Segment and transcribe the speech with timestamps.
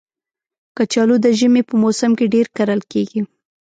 [0.77, 3.21] کچالو د ژمي په موسم کې ډېر کرل کېږي